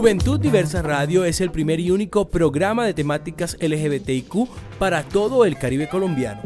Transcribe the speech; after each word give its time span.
Juventud 0.00 0.40
Diversa 0.40 0.80
Radio 0.80 1.26
es 1.26 1.42
el 1.42 1.50
primer 1.50 1.78
y 1.78 1.90
único 1.90 2.30
programa 2.30 2.86
de 2.86 2.94
temáticas 2.94 3.58
LGBTIQ 3.60 4.48
para 4.78 5.02
todo 5.02 5.44
el 5.44 5.58
Caribe 5.58 5.90
colombiano. 5.90 6.40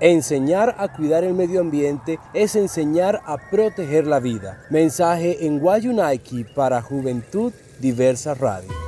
Enseñar 0.00 0.74
a 0.76 0.88
cuidar 0.88 1.22
el 1.22 1.34
medio 1.34 1.60
ambiente 1.60 2.18
es 2.34 2.56
enseñar 2.56 3.20
a 3.26 3.38
proteger 3.38 4.08
la 4.08 4.18
vida. 4.18 4.60
Mensaje 4.70 5.46
en 5.46 5.62
Wayunaiki 5.62 6.42
para 6.42 6.82
Juventud 6.82 7.52
Diversa 7.78 8.34
Radio. 8.34 8.79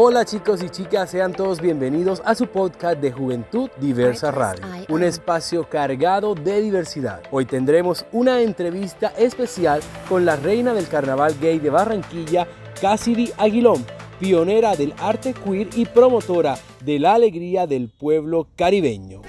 Hola 0.00 0.24
chicos 0.24 0.62
y 0.62 0.68
chicas, 0.68 1.10
sean 1.10 1.32
todos 1.32 1.60
bienvenidos 1.60 2.22
a 2.24 2.36
su 2.36 2.46
podcast 2.46 3.00
de 3.00 3.10
Juventud 3.10 3.68
Diversa 3.80 4.30
Radio, 4.30 4.64
un 4.90 5.02
espacio 5.02 5.68
cargado 5.68 6.36
de 6.36 6.60
diversidad. 6.60 7.20
Hoy 7.32 7.46
tendremos 7.46 8.06
una 8.12 8.40
entrevista 8.40 9.12
especial 9.18 9.80
con 10.08 10.24
la 10.24 10.36
reina 10.36 10.72
del 10.72 10.86
carnaval 10.86 11.34
gay 11.40 11.58
de 11.58 11.70
Barranquilla, 11.70 12.46
Cassidy 12.80 13.32
Aguilón, 13.38 13.84
pionera 14.20 14.76
del 14.76 14.94
arte 15.00 15.34
queer 15.34 15.68
y 15.74 15.84
promotora 15.86 16.56
de 16.84 17.00
la 17.00 17.14
alegría 17.14 17.66
del 17.66 17.88
pueblo 17.88 18.46
caribeño. 18.54 19.22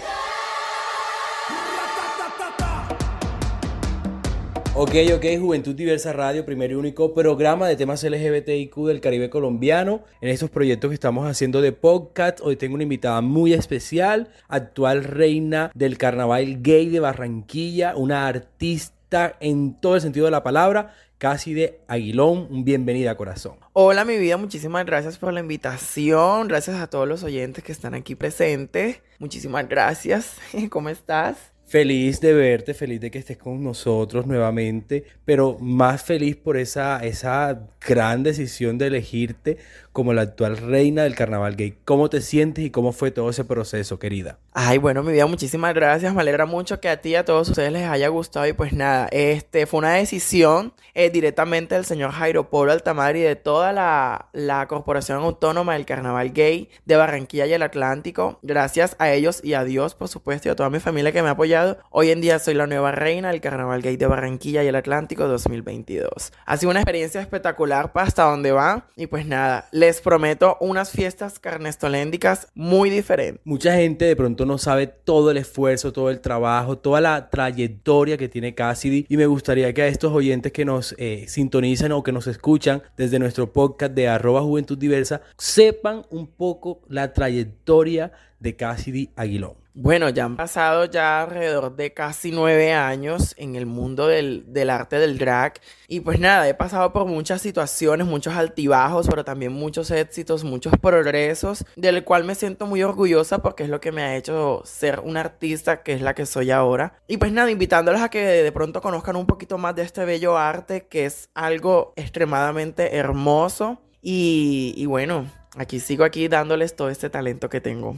Ok, 4.75 4.91
ok, 5.15 5.25
Juventud 5.39 5.75
Diversa 5.75 6.13
Radio, 6.13 6.45
primer 6.45 6.71
y 6.71 6.75
único 6.75 7.13
programa 7.13 7.67
de 7.67 7.75
temas 7.75 8.03
LGBTIQ 8.03 8.75
del 8.85 9.01
Caribe 9.01 9.29
colombiano. 9.29 10.03
En 10.21 10.29
estos 10.29 10.51
proyectos 10.51 10.89
que 10.89 10.93
estamos 10.93 11.27
haciendo 11.27 11.59
de 11.59 11.71
podcast, 11.71 12.39
hoy 12.41 12.55
tengo 12.55 12.75
una 12.75 12.83
invitada 12.83 13.19
muy 13.21 13.53
especial, 13.53 14.31
actual 14.47 15.03
reina 15.03 15.71
del 15.73 15.97
carnaval 15.97 16.61
gay 16.61 16.87
de 16.87 16.99
Barranquilla, 16.99 17.95
una 17.95 18.27
artista 18.27 19.35
en 19.39 19.73
todo 19.81 19.95
el 19.95 20.01
sentido 20.01 20.25
de 20.25 20.31
la 20.31 20.43
palabra, 20.43 20.93
casi 21.17 21.53
de 21.53 21.81
Aguilón. 21.87 22.63
Bienvenida, 22.63 23.17
corazón. 23.17 23.57
Hola, 23.73 24.05
mi 24.05 24.17
vida, 24.17 24.37
muchísimas 24.37 24.85
gracias 24.85 25.17
por 25.17 25.33
la 25.33 25.39
invitación. 25.39 26.47
Gracias 26.47 26.79
a 26.79 26.87
todos 26.87 27.07
los 27.07 27.23
oyentes 27.23 27.63
que 27.63 27.71
están 27.71 27.95
aquí 27.95 28.13
presentes. 28.13 29.01
Muchísimas 29.17 29.67
gracias. 29.67 30.37
¿Cómo 30.69 30.89
estás? 30.89 31.37
Feliz 31.69 32.19
de 32.19 32.33
verte, 32.33 32.73
feliz 32.73 32.99
de 32.99 33.11
que 33.11 33.19
estés 33.19 33.37
con 33.37 33.63
nosotros 33.63 34.25
nuevamente, 34.25 35.03
pero 35.23 35.55
más 35.59 36.01
feliz 36.01 36.35
por 36.35 36.57
esa, 36.57 36.97
esa 37.05 37.67
gran 37.87 38.23
decisión 38.23 38.79
de 38.79 38.87
elegirte 38.87 39.57
como 39.93 40.13
la 40.13 40.23
actual 40.23 40.57
reina 40.57 41.03
del 41.03 41.13
carnaval 41.13 41.55
gay. 41.55 41.75
¿Cómo 41.85 42.09
te 42.09 42.21
sientes 42.21 42.65
y 42.65 42.71
cómo 42.71 42.91
fue 42.91 43.11
todo 43.11 43.29
ese 43.29 43.45
proceso, 43.45 43.99
querida? 43.99 44.39
Ay, 44.61 44.77
bueno, 44.77 45.03
mi 45.03 45.13
vida, 45.13 45.25
muchísimas 45.25 45.73
gracias. 45.73 46.13
Me 46.13 46.19
alegra 46.19 46.45
mucho 46.45 46.81
que 46.81 46.89
a 46.89 46.99
ti 46.99 47.11
y 47.11 47.15
a 47.15 47.23
todos 47.23 47.47
ustedes 47.47 47.71
les 47.71 47.87
haya 47.87 48.09
gustado. 48.09 48.45
Y 48.45 48.51
pues 48.51 48.73
nada, 48.73 49.07
este 49.09 49.65
fue 49.65 49.77
una 49.77 49.93
decisión 49.93 50.73
eh, 50.93 51.09
directamente 51.09 51.75
del 51.75 51.85
señor 51.85 52.11
Jairo 52.11 52.49
Polo 52.49 52.73
Altamar 52.73 53.15
y 53.15 53.21
de 53.21 53.37
toda 53.37 53.71
la, 53.71 54.27
la 54.33 54.67
Corporación 54.67 55.19
Autónoma 55.23 55.75
del 55.75 55.85
Carnaval 55.85 56.31
Gay 56.31 56.67
de 56.83 56.95
Barranquilla 56.97 57.45
y 57.45 57.53
el 57.53 57.61
Atlántico. 57.61 58.39
Gracias 58.41 58.97
a 58.99 59.09
ellos 59.13 59.39
y 59.45 59.53
a 59.53 59.63
Dios, 59.63 59.95
por 59.95 60.09
supuesto, 60.09 60.49
y 60.49 60.51
a 60.51 60.57
toda 60.57 60.69
mi 60.69 60.81
familia 60.81 61.13
que 61.13 61.21
me 61.21 61.29
ha 61.29 61.31
apoyado. 61.31 61.77
Hoy 61.89 62.11
en 62.11 62.19
día 62.19 62.37
soy 62.37 62.55
la 62.55 62.67
nueva 62.67 62.91
reina 62.91 63.29
del 63.31 63.39
Carnaval 63.39 63.81
Gay 63.81 63.95
de 63.95 64.07
Barranquilla 64.07 64.61
y 64.65 64.67
el 64.67 64.75
Atlántico 64.75 65.25
2022. 65.29 66.33
Ha 66.45 66.57
sido 66.57 66.71
una 66.71 66.81
experiencia 66.81 67.21
espectacular 67.21 67.93
para 67.93 68.07
hasta 68.07 68.23
donde 68.23 68.51
va. 68.51 68.87
Y 68.97 69.07
pues 69.07 69.25
nada, 69.25 69.69
les 69.71 70.01
prometo 70.01 70.57
unas 70.59 70.91
fiestas 70.91 71.39
carnestoléndicas 71.39 72.49
muy 72.55 72.89
diferentes. 72.89 73.39
Mucha 73.45 73.73
gente 73.75 74.03
de 74.03 74.17
pronto 74.17 74.48
no 74.49 74.57
sabe 74.57 74.87
todo 74.87 75.31
el 75.31 75.37
esfuerzo, 75.37 75.93
todo 75.93 76.09
el 76.09 76.19
trabajo, 76.19 76.77
toda 76.77 76.99
la 76.99 77.29
trayectoria 77.29 78.17
que 78.17 78.27
tiene 78.27 78.53
Cassidy. 78.53 79.05
Y 79.07 79.15
me 79.15 79.27
gustaría 79.27 79.73
que 79.73 79.83
a 79.83 79.87
estos 79.87 80.11
oyentes 80.11 80.51
que 80.51 80.65
nos 80.65 80.93
eh, 80.97 81.25
sintonizan 81.27 81.93
o 81.93 82.03
que 82.03 82.11
nos 82.11 82.27
escuchan 82.27 82.83
desde 82.97 83.19
nuestro 83.19 83.53
podcast 83.53 83.93
de 83.93 84.09
arroba 84.09 84.41
juventud 84.41 84.77
diversa 84.77 85.21
sepan 85.37 86.03
un 86.09 86.27
poco 86.27 86.81
la 86.89 87.13
trayectoria 87.13 88.11
de 88.39 88.55
Cassidy 88.55 89.11
Aguilón. 89.15 89.69
Bueno, 89.81 90.09
ya 90.09 90.25
han 90.25 90.35
pasado 90.35 90.83
ya 90.85 91.21
alrededor 91.21 91.73
de 91.77 91.93
casi 91.93 92.31
nueve 92.31 92.73
años 92.73 93.33
en 93.37 93.55
el 93.55 93.65
mundo 93.65 94.07
del, 94.07 94.43
del, 94.51 94.69
arte 94.71 94.99
del 94.99 95.17
drag. 95.17 95.53
Y 95.87 96.01
pues 96.01 96.19
nada, 96.19 96.49
he 96.49 96.53
pasado 96.53 96.91
por 96.91 97.05
muchas 97.05 97.41
situaciones, 97.41 98.05
muchos 98.05 98.33
altibajos, 98.33 99.07
pero 99.07 99.23
también 99.23 99.53
muchos 99.53 99.89
éxitos, 99.91 100.43
muchos 100.43 100.73
progresos, 100.81 101.63
del 101.77 102.03
cual 102.03 102.25
me 102.25 102.35
siento 102.35 102.65
muy 102.65 102.83
orgullosa 102.83 103.41
porque 103.41 103.63
es 103.63 103.69
lo 103.69 103.79
que 103.79 103.93
me 103.93 104.01
ha 104.01 104.17
hecho 104.17 104.63
ser 104.65 104.99
una 104.99 105.21
artista 105.21 105.81
que 105.81 105.93
es 105.93 106.01
la 106.01 106.13
que 106.13 106.25
soy 106.25 106.51
ahora. 106.51 106.99
Y 107.07 107.15
pues 107.15 107.31
nada, 107.31 107.49
invitándolos 107.49 108.01
a 108.01 108.09
que 108.09 108.19
de 108.19 108.51
pronto 108.51 108.81
conozcan 108.81 109.15
un 109.15 109.27
poquito 109.27 109.57
más 109.57 109.75
de 109.77 109.83
este 109.83 110.03
bello 110.03 110.37
arte, 110.37 110.87
que 110.87 111.05
es 111.05 111.29
algo 111.35 111.93
extremadamente 111.95 112.97
hermoso. 112.97 113.81
Y, 114.01 114.73
y 114.75 114.87
bueno, 114.87 115.31
aquí 115.55 115.79
sigo 115.79 116.03
aquí 116.03 116.27
dándoles 116.27 116.75
todo 116.75 116.89
este 116.89 117.09
talento 117.09 117.49
que 117.49 117.61
tengo 117.61 117.95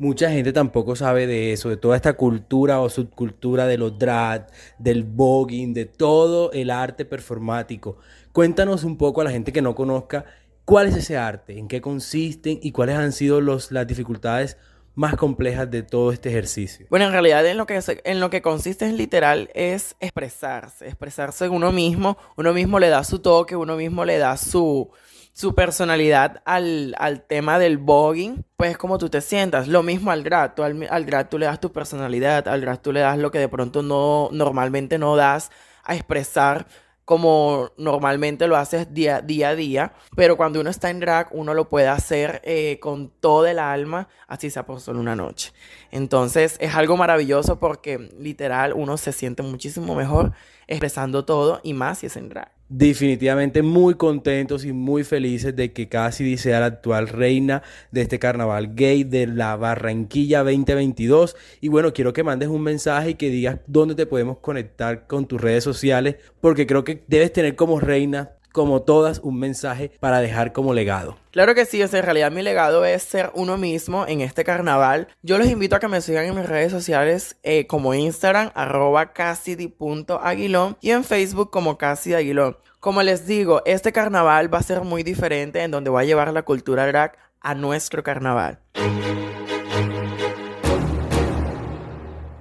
mucha 0.00 0.30
gente 0.30 0.54
tampoco 0.54 0.96
sabe 0.96 1.26
de 1.26 1.52
eso, 1.52 1.68
de 1.68 1.76
toda 1.76 1.94
esta 1.94 2.14
cultura 2.14 2.80
o 2.80 2.88
subcultura 2.88 3.66
de 3.66 3.76
los 3.76 3.98
drag, 3.98 4.46
del 4.78 5.04
voguing, 5.04 5.74
de 5.74 5.84
todo 5.84 6.50
el 6.52 6.70
arte 6.70 7.04
performático. 7.04 7.98
Cuéntanos 8.32 8.82
un 8.82 8.96
poco 8.96 9.20
a 9.20 9.24
la 9.24 9.30
gente 9.30 9.52
que 9.52 9.60
no 9.60 9.74
conozca 9.74 10.24
cuál 10.64 10.86
es 10.86 10.96
ese 10.96 11.18
arte, 11.18 11.58
en 11.58 11.68
qué 11.68 11.82
consisten 11.82 12.58
y 12.62 12.72
cuáles 12.72 12.96
han 12.96 13.12
sido 13.12 13.42
los, 13.42 13.72
las 13.72 13.86
dificultades 13.86 14.56
más 14.94 15.16
complejas 15.16 15.70
de 15.70 15.82
todo 15.82 16.12
este 16.12 16.30
ejercicio. 16.30 16.86
Bueno, 16.88 17.04
en 17.04 17.12
realidad 17.12 17.44
en 17.44 17.58
lo 17.58 17.66
que 17.66 17.78
en 18.04 18.20
lo 18.20 18.30
que 18.30 18.40
consiste 18.40 18.86
es 18.86 18.94
literal 18.94 19.50
es 19.52 19.96
expresarse, 20.00 20.86
expresarse 20.86 21.44
en 21.44 21.52
uno 21.52 21.72
mismo, 21.72 22.16
uno 22.36 22.54
mismo 22.54 22.78
le 22.78 22.88
da 22.88 23.04
su 23.04 23.18
toque, 23.18 23.54
uno 23.54 23.76
mismo 23.76 24.06
le 24.06 24.16
da 24.16 24.38
su 24.38 24.90
su 25.32 25.54
personalidad 25.54 26.42
al, 26.44 27.24
tema 27.28 27.58
del 27.58 27.78
voguing, 27.78 28.44
pues 28.56 28.76
como 28.76 28.98
tú 28.98 29.08
te 29.08 29.20
sientas. 29.20 29.68
Lo 29.68 29.82
mismo 29.82 30.10
al 30.10 30.24
drag. 30.24 30.54
Tú, 30.54 30.62
al, 30.62 30.86
al 30.90 31.06
drag 31.06 31.30
tú 31.30 31.38
le 31.38 31.46
das 31.46 31.60
tu 31.60 31.72
personalidad, 31.72 32.46
al 32.48 32.60
drag 32.60 32.82
tú 32.82 32.92
le 32.92 33.00
das 33.00 33.18
lo 33.18 33.30
que 33.30 33.38
de 33.38 33.48
pronto 33.48 33.82
no, 33.82 34.28
normalmente 34.32 34.98
no 34.98 35.16
das 35.16 35.50
a 35.84 35.94
expresar 35.94 36.66
como 37.10 37.72
normalmente 37.76 38.46
lo 38.46 38.56
haces 38.56 38.94
día, 38.94 39.20
día, 39.20 39.48
a 39.48 39.56
día, 39.56 39.94
pero 40.14 40.36
cuando 40.36 40.60
uno 40.60 40.70
está 40.70 40.90
en 40.90 41.00
drag, 41.00 41.26
uno 41.32 41.54
lo 41.54 41.68
puede 41.68 41.88
hacer 41.88 42.40
eh, 42.44 42.78
con 42.80 43.08
todo 43.08 43.48
el 43.48 43.58
alma, 43.58 44.06
así 44.28 44.48
sea 44.48 44.64
por 44.64 44.80
solo 44.80 45.00
una 45.00 45.16
noche. 45.16 45.52
Entonces 45.90 46.56
es 46.60 46.76
algo 46.76 46.96
maravilloso 46.96 47.58
porque 47.58 47.98
literal 48.16 48.74
uno 48.74 48.96
se 48.96 49.10
siente 49.10 49.42
muchísimo 49.42 49.96
mejor 49.96 50.34
expresando 50.68 51.24
todo 51.24 51.58
y 51.64 51.74
más 51.74 51.98
si 51.98 52.06
es 52.06 52.16
en 52.16 52.28
drag 52.28 52.59
definitivamente 52.70 53.62
muy 53.62 53.94
contentos 53.94 54.64
y 54.64 54.72
muy 54.72 55.02
felices 55.02 55.54
de 55.56 55.72
que 55.72 55.88
Cassidy 55.88 56.38
sea 56.38 56.60
la 56.60 56.66
actual 56.66 57.08
reina 57.08 57.62
de 57.90 58.02
este 58.02 58.20
carnaval 58.20 58.76
gay 58.76 59.02
de 59.02 59.26
la 59.26 59.56
Barranquilla 59.56 60.44
2022. 60.44 61.36
Y 61.60 61.68
bueno, 61.68 61.92
quiero 61.92 62.12
que 62.12 62.22
mandes 62.22 62.48
un 62.48 62.62
mensaje 62.62 63.10
y 63.10 63.14
que 63.16 63.28
digas 63.28 63.58
dónde 63.66 63.96
te 63.96 64.06
podemos 64.06 64.38
conectar 64.38 65.08
con 65.08 65.26
tus 65.26 65.40
redes 65.40 65.64
sociales, 65.64 66.16
porque 66.40 66.66
creo 66.66 66.84
que 66.84 67.02
debes 67.08 67.32
tener 67.32 67.56
como 67.56 67.80
reina 67.80 68.30
como 68.52 68.82
todas, 68.82 69.20
un 69.20 69.38
mensaje 69.38 69.92
para 70.00 70.20
dejar 70.20 70.52
como 70.52 70.74
legado. 70.74 71.16
Claro 71.30 71.54
que 71.54 71.64
sí, 71.64 71.82
o 71.82 71.88
sea, 71.88 72.00
en 72.00 72.04
realidad 72.04 72.32
mi 72.32 72.42
legado 72.42 72.84
es 72.84 73.02
ser 73.02 73.30
uno 73.34 73.56
mismo 73.56 74.06
en 74.06 74.20
este 74.20 74.44
carnaval. 74.44 75.08
Yo 75.22 75.38
los 75.38 75.48
invito 75.48 75.76
a 75.76 75.80
que 75.80 75.88
me 75.88 76.00
sigan 76.00 76.26
en 76.26 76.34
mis 76.34 76.46
redes 76.48 76.72
sociales 76.72 77.36
eh, 77.42 77.66
como 77.66 77.94
Instagram, 77.94 78.50
arroba 78.54 79.12
cassidy.aguilón 79.12 80.76
y 80.80 80.90
en 80.90 81.04
Facebook 81.04 81.50
como 81.50 81.78
Cassidy 81.78 82.14
Aguilón. 82.14 82.56
Como 82.80 83.02
les 83.02 83.26
digo, 83.26 83.62
este 83.66 83.92
carnaval 83.92 84.52
va 84.52 84.58
a 84.58 84.62
ser 84.62 84.80
muy 84.82 85.02
diferente 85.02 85.62
en 85.62 85.70
donde 85.70 85.90
voy 85.90 86.02
a 86.02 86.06
llevar 86.06 86.32
la 86.32 86.42
cultura 86.42 86.86
drag 86.86 87.16
a 87.40 87.54
nuestro 87.54 88.02
carnaval. 88.02 88.58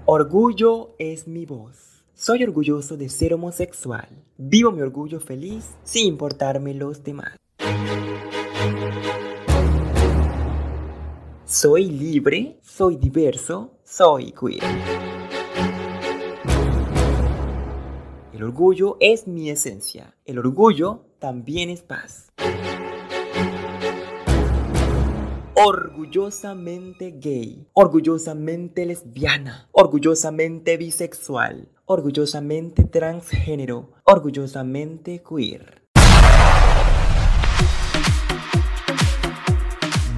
Orgullo 0.06 0.96
es 0.98 1.28
mi 1.28 1.46
voz 1.46 1.89
Soy 2.22 2.44
orgulloso 2.44 2.98
de 2.98 3.08
ser 3.08 3.34
homosexual. 3.34 4.10
Vivo 4.38 4.74
mi 4.74 4.82
orgullo 4.82 5.22
feliz 5.22 5.64
sin 5.86 6.06
importarme 6.06 6.74
los 6.74 7.02
demás. 7.02 7.38
Soy 11.46 11.86
libre, 11.86 12.60
soy 12.62 12.98
diverso, 12.98 13.72
soy 13.86 14.34
queer. 14.34 14.62
El 18.34 18.44
orgullo 18.44 18.98
es 19.00 19.26
mi 19.26 19.50
esencia. 19.50 20.14
El 20.26 20.40
orgullo 20.40 21.06
también 21.20 21.70
es 21.70 21.84
paz. 21.84 22.34
Orgullosamente 25.56 27.12
gay, 27.20 27.66
orgullosamente 27.74 28.86
lesbiana, 28.86 29.68
orgullosamente 29.72 30.78
bisexual, 30.78 31.70
orgullosamente 31.90 32.84
transgénero, 32.84 33.90
orgullosamente 34.04 35.24
queer. 35.28 35.82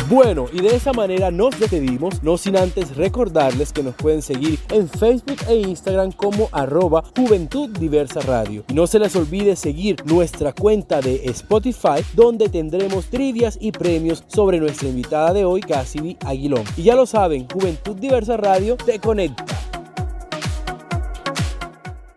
Bueno, 0.10 0.48
y 0.52 0.62
de 0.62 0.76
esa 0.76 0.92
manera 0.92 1.32
nos 1.32 1.58
despedimos, 1.58 2.22
no 2.22 2.38
sin 2.38 2.58
antes 2.58 2.98
recordarles 2.98 3.72
que 3.72 3.84
nos 3.84 3.96
pueden 3.96 4.22
seguir 4.22 4.60
en 4.70 4.90
Facebook 4.90 5.38
e 5.48 5.56
Instagram 5.56 6.12
como 6.12 6.50
arroba 6.52 7.06
Juventud 7.16 7.70
Diversa 7.70 8.20
Radio. 8.20 8.66
Y 8.68 8.74
no 8.74 8.86
se 8.86 9.00
les 9.00 9.16
olvide 9.16 9.56
seguir 9.56 9.96
nuestra 10.06 10.52
cuenta 10.52 11.00
de 11.00 11.24
Spotify, 11.28 12.04
donde 12.14 12.50
tendremos 12.50 13.06
trivias 13.06 13.58
y 13.62 13.72
premios 13.72 14.26
sobre 14.28 14.60
nuestra 14.60 14.90
invitada 14.90 15.32
de 15.32 15.46
hoy, 15.46 15.62
Cassidy 15.62 16.18
Aguilón. 16.26 16.66
Y 16.76 16.84
ya 16.84 16.96
lo 16.96 17.06
saben, 17.06 17.48
Juventud 17.48 17.96
Diversa 17.96 18.36
Radio 18.36 18.76
te 18.76 19.00
conecta. 19.00 19.71